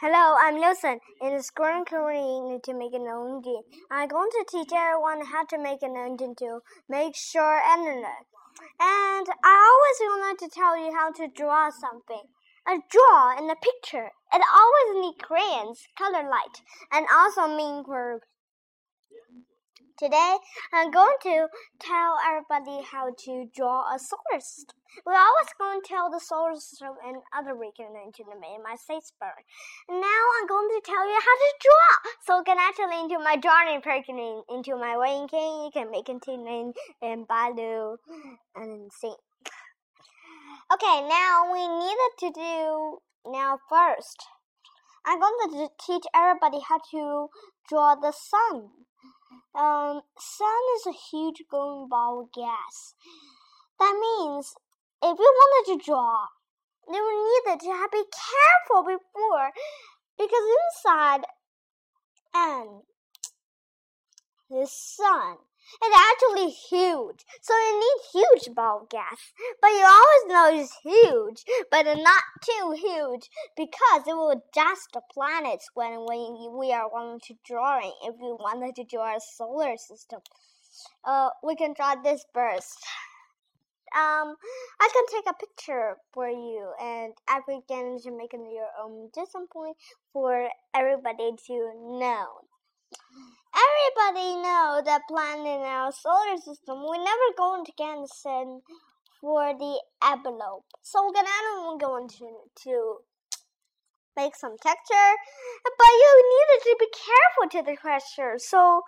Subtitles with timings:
[0.00, 3.62] Hello, I'm Nelson, In the screen currently to make an engine.
[3.90, 8.24] I'm going to teach everyone how to make an engine to make sure internet.
[8.78, 12.22] And I always wanted to tell you how to draw something.
[12.68, 14.10] A draw in a picture.
[14.32, 17.84] It always need crayons, color light, and also mean.
[20.00, 20.36] Today,
[20.72, 24.78] I'm going to tell everybody how to draw a solar system.
[25.04, 28.62] We're always going to tell the solar system and other recognition in into the main
[28.62, 29.44] my Statesburg.
[29.90, 32.12] Now I'm going to tell you how to draw.
[32.24, 36.08] So you can actually into my drawing program, into my Wayne King, you can make
[36.08, 37.96] it in, in Baidu
[38.56, 39.14] and see.
[40.72, 44.24] Okay, now we needed to do now first.
[45.04, 47.26] I'm going to teach everybody how to
[47.68, 48.68] draw the sun.
[49.52, 52.94] Um, sun is a huge glowing ball of gas.
[53.80, 54.54] That means
[55.02, 56.26] if you wanted to draw,
[56.88, 59.50] you needed to be careful before,
[60.16, 60.44] because
[60.86, 61.24] inside
[62.32, 62.82] and
[64.48, 65.38] the sun
[65.84, 67.24] is actually huge.
[67.40, 69.32] So you need huge ball gas.
[69.60, 75.02] But you always know it's huge, but not too huge because it will adjust the
[75.12, 77.92] planets when we, we are going to drawing.
[78.02, 80.20] If we wanted to draw a solar system,
[81.04, 82.78] uh, we can draw this burst.
[83.92, 84.36] Um,
[84.80, 89.76] I can take a picture for you, and every can make your own discipline point
[90.12, 92.46] for everybody to know.
[93.54, 98.62] Everybody know that planet in our solar system, we're never going to get send
[99.20, 100.64] for the envelope.
[100.82, 102.28] So we're gonna going to
[102.64, 102.98] to
[104.16, 105.10] make some texture,
[105.64, 108.34] but you needed to be careful to the texture.
[108.38, 108.82] So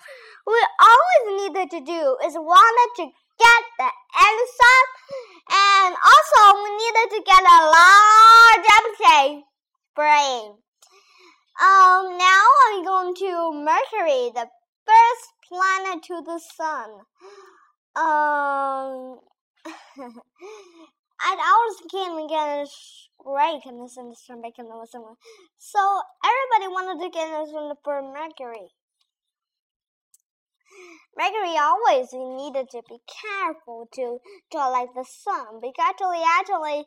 [0.46, 3.04] we always needed to do is wanted to
[3.38, 4.78] get the answer,
[5.50, 9.44] and also we needed to get a large empty
[9.94, 10.62] brain.
[11.62, 14.48] Um, now I'm going to Mercury, the
[14.82, 16.90] first planet to the sun.
[17.94, 19.20] Um,
[21.22, 22.66] I always can't get a
[23.64, 25.14] in this industry making the someone.
[25.56, 25.78] So
[26.24, 28.74] everybody wanted to get one for Mercury.
[31.16, 34.18] Mercury always needed to be careful to
[34.50, 36.86] draw like the sun because actually, actually,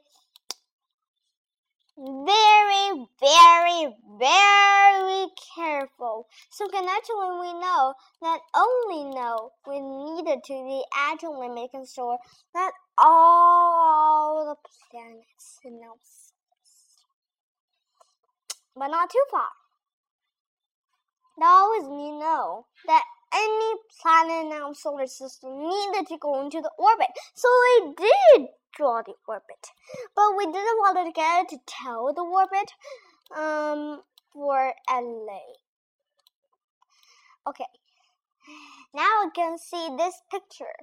[1.97, 6.27] very, very, very careful.
[6.51, 12.17] So naturally we know that only know we needed to be actually making sure
[12.53, 15.99] that all the planets system,
[18.75, 19.47] but not too far.
[21.37, 23.03] They always need know that
[23.33, 27.07] any planet in our solar system needed to go into the orbit.
[27.33, 29.71] So they did draw the orbit.
[30.15, 32.71] But we didn't want to get to tell the orbit
[33.35, 35.41] um, for LA.
[37.47, 37.65] Okay.
[38.93, 40.75] Now we can see this picture.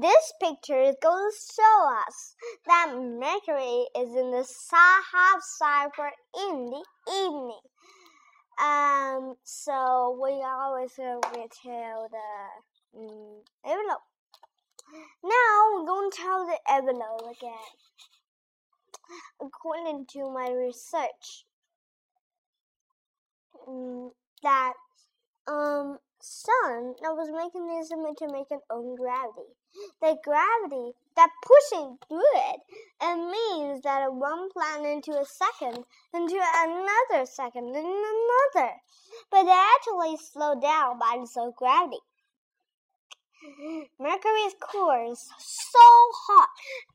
[0.00, 2.36] This picture is going to show us
[2.66, 4.46] that Mercury is in the
[5.12, 5.42] half
[5.96, 7.60] for in the evening.
[8.60, 11.20] Um, so we always go
[11.64, 14.04] tell the um, envelope.
[15.24, 15.39] Now
[16.10, 17.70] to tell the envelope again.
[19.40, 21.44] According to my research,
[23.66, 24.12] um,
[24.42, 24.74] that
[25.48, 29.56] um sun that was making this to make its own gravity.
[30.00, 32.60] The gravity that pushing through it,
[33.00, 38.72] it means that one planet into a second, into another second, and another.
[39.30, 41.98] But they actually slow down by its own gravity.
[43.98, 45.88] Mercury's core is so
[46.28, 46.50] hot.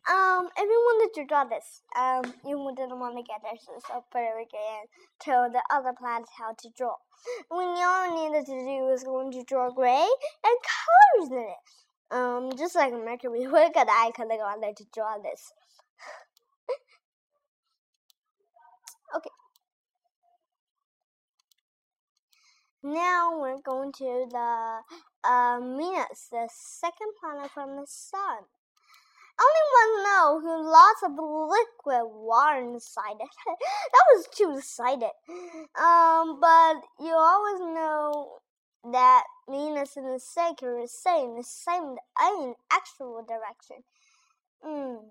[0.07, 4.21] Um, you wanted to draw this, um, you didn't want to get this, so put
[4.21, 4.85] it again
[5.19, 6.95] tell the other planets how to draw.
[7.49, 10.07] What you all needed to do is going to draw gray
[10.43, 11.57] and colors in it.
[12.11, 15.51] Um, just like Mercury, look at I could have wanted to draw this.
[19.15, 19.31] okay.
[22.85, 24.79] Now we're going to the
[25.23, 28.45] uh, Venus, the second planet from the Sun.
[29.41, 33.29] Only one know who lots of liquid water inside it.
[33.47, 35.09] that was too excited.
[35.81, 38.37] Um, but you always know
[38.91, 43.77] that Venus and the Saturn are same, the same in actual direction.
[44.63, 45.09] Mm.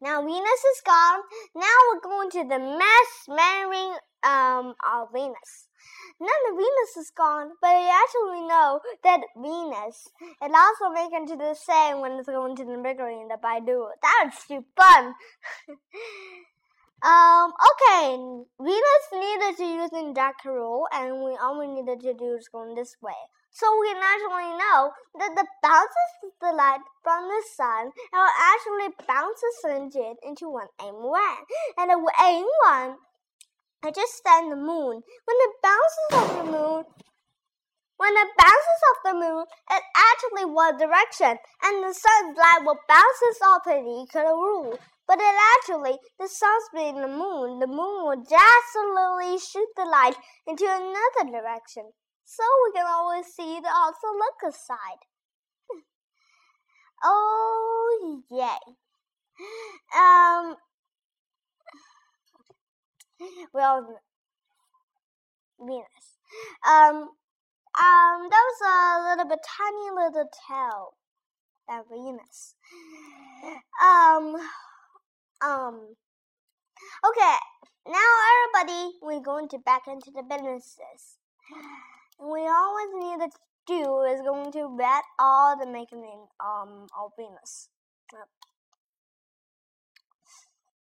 [0.00, 1.20] Now Venus is gone.
[1.54, 3.94] Now we're going to the mass marrying
[4.24, 5.68] um of Venus.
[6.20, 10.08] Now the Venus is gone, but I actually know that Venus
[10.40, 13.88] it also make into the same when it's going to the Mercury in the Baidu.
[14.02, 15.14] That's too fun.
[17.02, 18.16] um, okay,
[18.60, 22.74] Venus needed to use in that rule, and we only needed to do is going
[22.74, 23.28] this way.
[23.54, 28.34] So we can actually know that the bounces of the light from the sun will
[28.50, 31.36] actually bounces into into one M1.
[31.78, 32.96] And the M1
[33.84, 35.02] I just stand the moon.
[35.26, 36.84] When it bounces off the moon,
[37.98, 42.80] when it bounces off the moon, it actually one direction, and the sun's light will
[42.88, 44.78] bounces off an equal rule.
[45.06, 49.84] But it actually, the sun's being the moon, the moon will just slowly shoot the
[49.84, 50.16] light
[50.46, 51.92] into another direction.
[52.24, 55.04] So we can always see the also look side.
[57.04, 58.64] oh yay.
[59.94, 60.56] Um
[63.52, 64.00] well,
[65.60, 66.18] Venus.
[66.66, 67.10] Um,
[67.74, 70.94] um, that was a little bit tiny little tail
[71.68, 72.54] that Venus.
[73.82, 74.36] Um,
[75.42, 75.94] um.
[77.06, 77.36] Okay,
[77.88, 81.18] now everybody, we're going to back into the businesses.
[82.18, 83.30] And we always need to
[83.66, 86.04] do is going to bet all the making
[86.40, 87.68] um of Venus.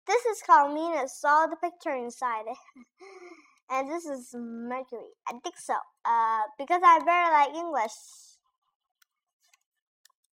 [0.06, 1.20] This is called Venus.
[1.20, 2.46] Saw the picture inside
[3.70, 5.14] and this is Mercury.
[5.28, 5.76] I think so.
[6.06, 7.94] Uh, because I very like English.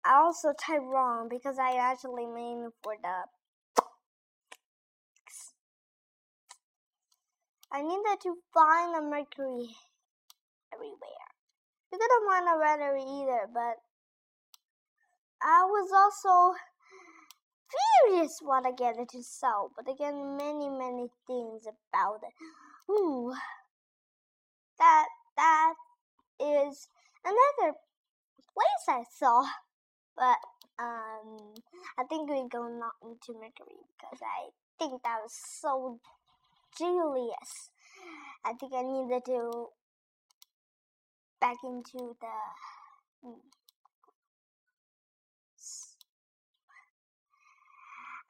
[0.04, 3.26] I also type wrong because I actually mean for the.
[7.72, 9.68] I needed to find the Mercury
[10.72, 11.28] everywhere.
[11.92, 13.76] You couldn't find the Mercury either, but
[15.42, 16.56] I was also
[17.70, 22.34] furious what I get to sell, but again, many, many things about it.
[22.90, 23.34] Ooh,
[24.78, 25.06] that,
[25.36, 25.74] that
[26.40, 26.88] is
[27.24, 27.74] another
[28.54, 29.44] place I saw,
[30.16, 30.38] but,
[30.78, 31.54] um,
[31.98, 35.98] I think we go not into Mercury because I think that was so
[36.78, 37.70] genius.
[38.44, 39.66] I think I needed to
[41.40, 43.28] back into the.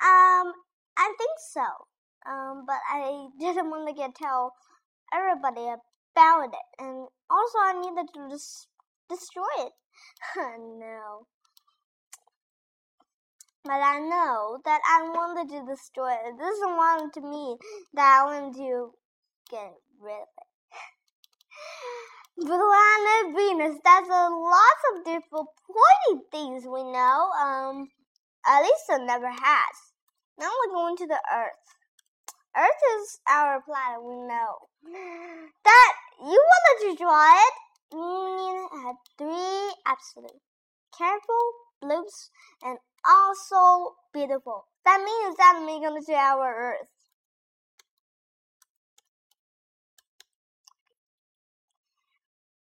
[0.00, 0.52] Um,
[0.96, 1.66] I think so.
[2.26, 4.54] Um, but I didn't want to get tell
[5.12, 5.66] everybody
[6.14, 8.28] about it, and also I needed to
[9.08, 9.72] destroy it.
[10.78, 11.26] no.
[13.64, 16.38] But I know that I wanted to destroy it.
[16.38, 17.56] This isn't one to me
[17.94, 18.92] that I wanted to
[19.50, 20.48] get rid of it.
[22.46, 27.30] Planet Venus, that's a lots of different pointy things we know.
[27.38, 27.88] Um,
[28.46, 29.87] at least never has.
[30.38, 31.66] Now we're going to the Earth.
[32.56, 34.68] Earth is our planet, we know.
[35.64, 37.54] That you wanted to draw it,
[37.92, 40.40] meaning had three absolute.
[40.96, 41.44] Careful,
[41.82, 42.30] bloops,
[42.62, 44.66] and also beautiful.
[44.84, 46.88] That means that we're going to draw our Earth.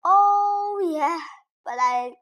[0.04, 1.18] Oh yeah,
[1.64, 2.12] but I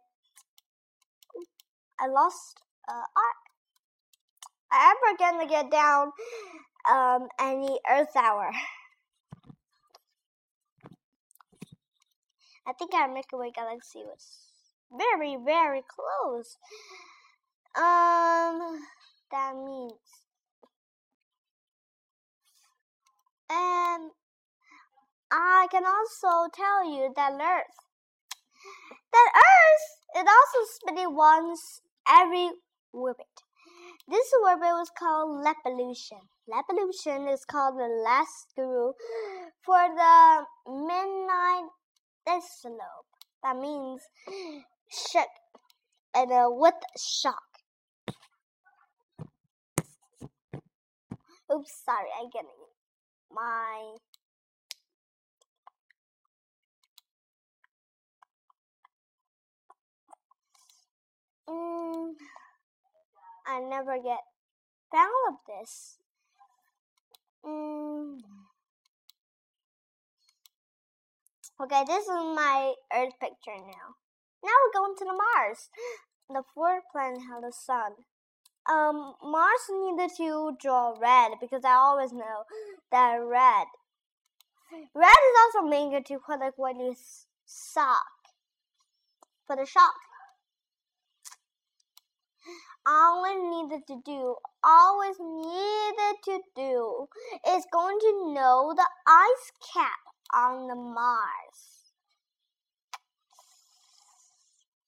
[2.00, 3.43] I lost uh, art
[4.74, 6.12] ever gonna get down
[6.90, 8.50] um, any Earth hour.
[12.66, 14.44] I think our Milky Way galaxy was
[14.90, 16.56] very, very close.
[17.76, 18.80] Um,
[19.30, 19.92] that means,
[23.50, 24.10] and
[25.30, 27.76] I can also tell you that Earth,
[29.12, 32.50] that Earth, it also spinning once every
[32.92, 33.43] orbit.
[34.06, 36.20] This orbit was called Lepolution.
[36.46, 38.92] Lepolution is called the last guru
[39.64, 41.70] for the midnight
[42.60, 43.06] slope.
[43.42, 44.02] That means
[44.90, 45.28] shook
[46.14, 47.42] and uh, with shock.
[51.50, 52.44] Oops, sorry, I get
[53.30, 53.96] my
[61.48, 62.12] mm.
[63.46, 64.20] I never get
[64.90, 65.98] found of this.
[67.44, 68.18] Mm.
[71.60, 73.96] Okay, this is my Earth picture now.
[74.42, 75.68] Now we're going to the Mars,
[76.28, 77.92] the fourth planet has the Sun.
[78.68, 82.44] Um, Mars needed to draw red because I always know
[82.90, 83.66] that red.
[84.94, 86.94] Red is also linked to like when you
[87.44, 88.02] sock
[89.46, 89.94] for the shock
[92.86, 97.06] always needed to do, always needed to do,
[97.48, 100.00] is going to know the ice cap
[100.34, 101.74] on the Mars.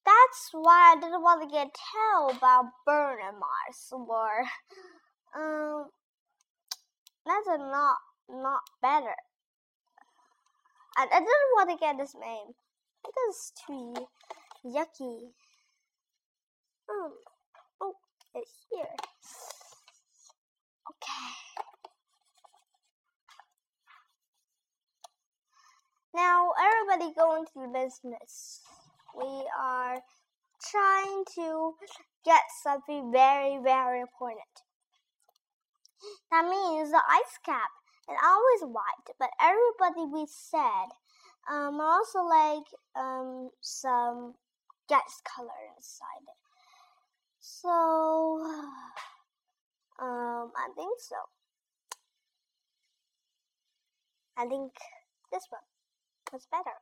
[0.04, 4.44] That's why I didn't want to get tell about burning Mars or
[5.36, 5.90] um
[7.26, 7.96] that's not
[8.28, 9.16] not better.
[10.96, 12.54] I, I didn't want to get this name
[13.02, 13.94] because it's too
[14.64, 15.32] yucky.
[16.88, 17.12] Um,
[18.36, 18.94] it's here.
[20.90, 21.32] Okay.
[26.14, 28.60] Now everybody go into the business.
[29.18, 30.00] We are
[30.70, 31.74] trying to
[32.24, 34.40] get something very, very important.
[36.30, 37.70] That means the ice cap
[38.10, 40.88] is always white, but everybody we said
[41.50, 42.66] um also like
[42.96, 44.34] um some
[44.88, 46.45] gas color inside it.
[47.48, 47.70] So
[50.02, 51.14] um I think so.
[54.36, 54.72] I think
[55.30, 55.60] this one
[56.32, 56.74] was better.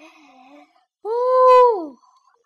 [1.06, 1.98] Ooh,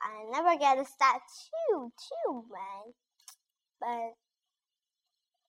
[0.02, 2.94] I never get a statue too, man.
[3.80, 4.16] But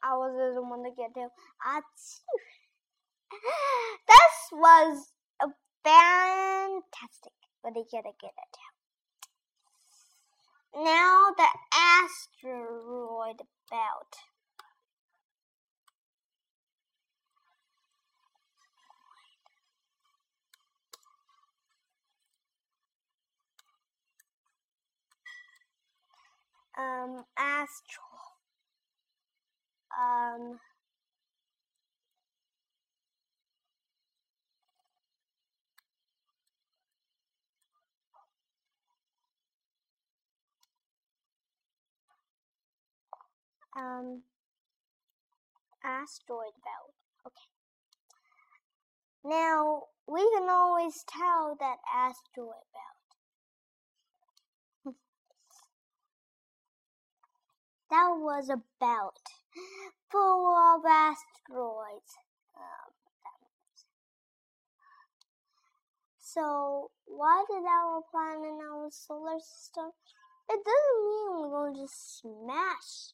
[0.03, 1.29] I was the one to get to.
[1.65, 2.37] Achoo.
[4.07, 5.47] This was a
[5.83, 8.70] fantastic, but I gotta get it.
[10.75, 14.15] Now the asteroid belt.
[26.77, 28.37] um, astral,
[29.97, 30.59] um,
[43.75, 44.23] um,
[45.83, 46.93] asteroid belt.
[47.25, 47.47] Okay.
[49.23, 53.15] Now we can always tell that asteroid belt.
[57.89, 59.19] That was a belt
[60.09, 62.15] full of asteroids.
[62.55, 62.93] Um,
[66.17, 69.91] so, why did our planet in our solar system?
[70.49, 73.13] It doesn't mean we're going to smash.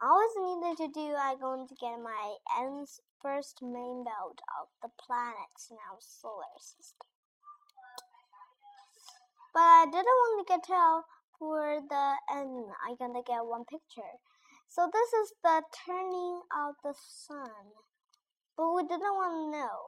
[0.00, 4.90] I needed to do, I'm going to get my ends first main belt of the
[5.00, 7.08] planets in our solar system.
[9.54, 11.06] But I didn't want to get tell
[11.38, 14.20] for the end, I'm gonna get one picture.
[14.68, 17.72] So this is the turning of the sun.
[18.56, 19.78] But we didn't want to know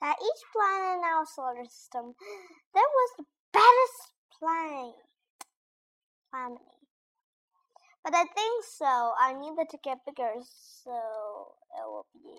[0.00, 2.14] that each planet in our solar system,
[2.74, 4.94] there was the baddest planet.
[6.30, 6.75] Planet.
[8.06, 9.14] But I think so.
[9.20, 10.92] I needed to get bigger, so
[11.76, 12.38] it will be.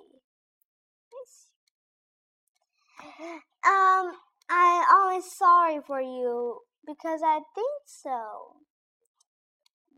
[3.65, 4.13] Um,
[4.49, 8.55] I'm always sorry for you because I think so.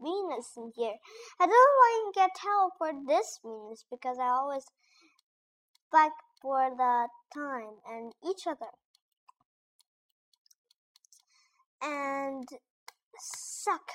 [0.01, 0.95] Venus in here.
[1.39, 4.65] I don't want to get tell for this Venus because I always
[5.93, 8.73] like for the time and each other.
[11.79, 12.47] And
[13.19, 13.91] suck.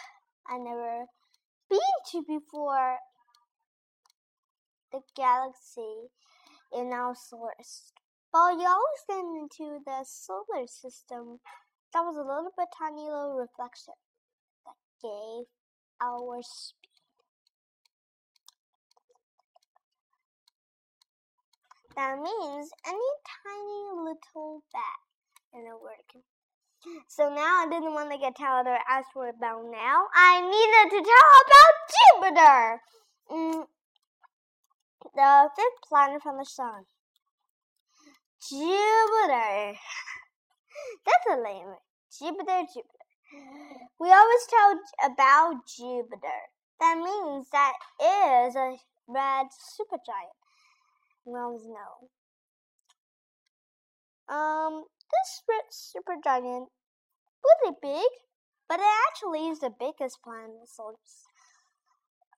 [0.47, 1.07] I never
[1.75, 2.99] been to before
[4.93, 6.11] the galaxy
[6.73, 7.55] in our solar.
[8.33, 11.41] But you always get into the solar system
[11.93, 13.95] that was a little bit tiny little reflection
[14.67, 15.47] that gave
[16.01, 16.91] our speed.
[21.97, 23.13] That means any
[23.45, 25.01] tiny little bat
[25.55, 26.23] in a word can.
[27.09, 30.07] So now I didn't want to get tell other asteroid about now.
[30.15, 32.81] I needed to tell about Jupiter.
[33.31, 33.67] Mm,
[35.15, 36.85] the fifth planet from the sun.
[38.49, 39.79] Jupiter.
[41.07, 41.75] That's a lame.
[42.19, 43.05] Jupiter, Jupiter.
[43.99, 46.41] We always tell about Jupiter.
[46.81, 48.77] That means that is a
[49.09, 49.47] red
[49.79, 50.35] supergiant.
[51.25, 52.09] We always know.
[54.29, 54.85] Um,
[55.15, 56.67] this red supergiant
[57.45, 58.11] really big,
[58.69, 61.31] but it actually is the biggest planet in the solar system.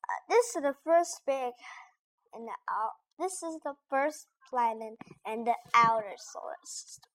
[0.07, 1.55] Uh, this is the first big
[2.35, 2.97] in the out.
[3.19, 7.11] This is the first planet in the outer solar system.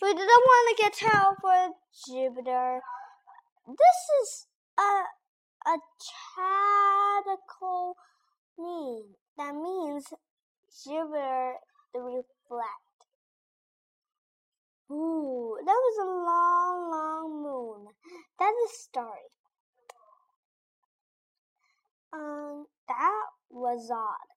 [0.00, 1.74] We didn't want to get tell for
[2.06, 2.80] Jupiter.
[3.66, 4.46] This is
[4.78, 5.04] a
[5.64, 5.78] a
[6.34, 7.94] chadical
[8.58, 9.14] mean.
[9.36, 10.06] That means
[10.84, 11.54] Jupiter
[11.92, 12.91] the reflect.
[14.92, 17.86] Ooh, that was a long, long moon.
[18.38, 19.32] That's a story.
[22.12, 24.28] Um, that was odd.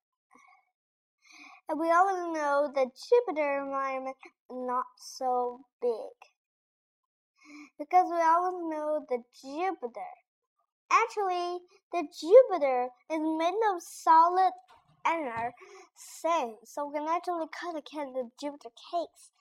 [1.67, 6.15] And we all know that Jupiter environment is not so big.
[7.77, 10.13] Because we all know that Jupiter,
[10.89, 11.59] actually,
[11.91, 14.53] the Jupiter is made of solid
[15.05, 15.51] inner
[16.21, 16.55] thing.
[16.63, 19.31] So we can actually cut a can of Jupiter cakes.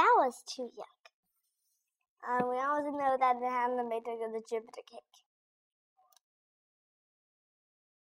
[0.00, 1.12] That was too yuck.
[2.26, 5.16] Uh, we always know that they have the made of the Jupiter cake.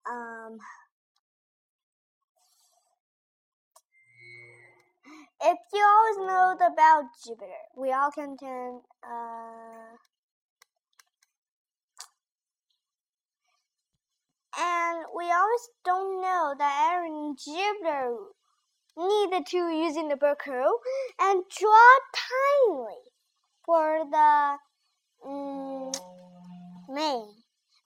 [0.05, 0.57] Um,
[5.41, 9.95] if you always know about Jupiter, we all contain uh,
[14.59, 18.35] and we always don't know that Aaron Jupiter
[18.97, 20.71] needed to using the Berkoo
[21.19, 22.97] and draw tiny
[23.65, 24.57] for the
[25.25, 25.91] um,
[26.89, 27.37] main.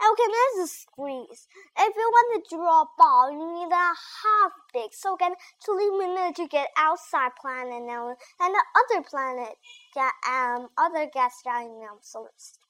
[0.02, 1.48] Okay, a squeeze.
[1.78, 4.94] If you want to draw a ball, you need a half big.
[4.94, 9.54] So can actually minute to get outside planet now and the other planet
[9.94, 12.64] get um other gas giant now system.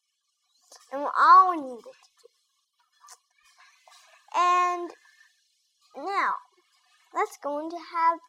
[0.92, 2.28] And all we needed to do.
[4.36, 4.92] And
[5.96, 6.34] now
[7.14, 8.20] let's go into have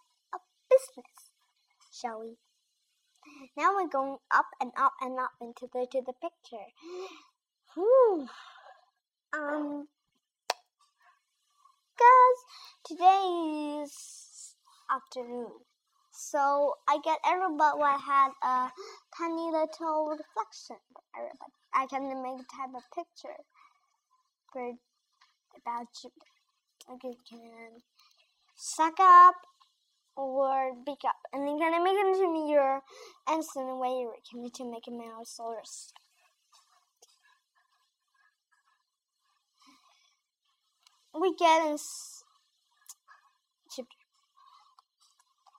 [0.72, 1.30] business,
[1.92, 2.36] shall we?
[3.56, 6.66] Now we're going up and up and up into the to the picture.
[7.74, 8.26] Whew.
[9.34, 9.88] Um,
[11.94, 12.38] because
[12.84, 14.54] today is
[14.90, 15.52] afternoon,
[16.10, 18.70] so I get everybody had a
[19.16, 20.76] tiny little reflection.
[21.16, 23.40] Everybody, I can make a type of picture
[24.52, 24.72] for
[25.56, 26.10] about you.
[26.90, 27.82] Okay, can
[28.56, 29.36] suck up
[30.16, 32.80] or pick up, and then I make it into your
[33.30, 35.92] instant way you can to make a mouse source.
[41.20, 41.76] we get in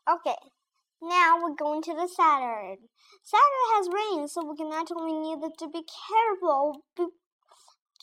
[0.10, 0.36] Okay,
[1.01, 2.75] now we're going to the Saturn.
[3.24, 7.07] Saturn has rain, so we can actually need to be careful, be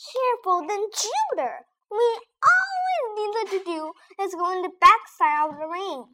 [0.00, 1.66] careful than Jupiter.
[1.90, 6.04] We always need to do is go in the backside of the rain.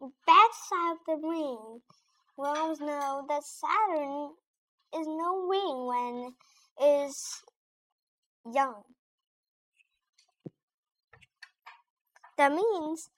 [0.00, 1.80] Backside of the ring,
[2.36, 4.30] we always know that Saturn
[4.94, 6.34] is no ring when
[6.80, 7.42] is
[8.54, 8.82] young.
[12.36, 13.10] That means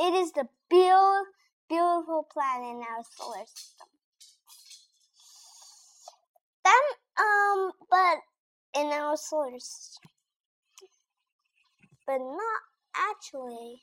[0.00, 3.86] it is the beautiful planet in our solar system.
[6.64, 6.74] Then,
[7.16, 10.10] um, but in our solar system,
[12.08, 12.62] but not
[12.96, 13.82] actually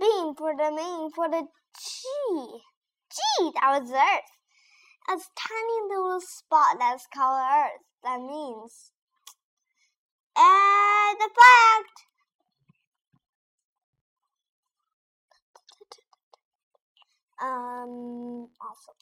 [0.00, 2.60] being for the main for the G.
[3.10, 4.38] G, that was Earth
[5.08, 7.82] a tiny little spot that's called Earth.
[8.04, 8.92] That means.
[10.36, 12.04] And the fact.
[17.40, 18.92] Um, also.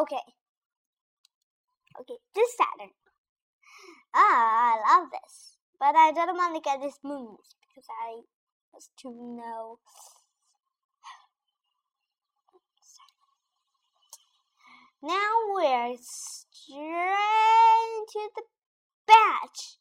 [0.00, 0.20] Okay.
[2.00, 2.97] Okay, this Saturn.
[4.20, 5.56] Ah, I love this.
[5.78, 8.22] But I don't want to get this moons because I
[8.74, 9.78] was to know.
[15.00, 16.76] Now we're straight
[18.12, 18.42] to the
[19.06, 19.78] batch.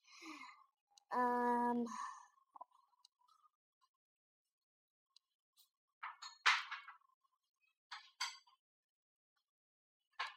[1.12, 1.86] Um.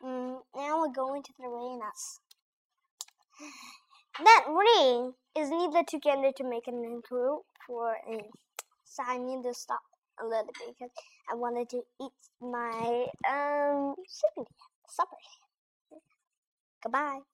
[0.03, 2.21] Mm, now we're going to the Venus.
[4.23, 8.31] That ring is needed together to make an include for a
[8.85, 9.81] so I need to stop
[10.21, 10.91] a little bit because
[11.31, 13.95] I wanted to eat my um
[14.89, 15.17] supper.
[16.83, 17.30] Goodbye.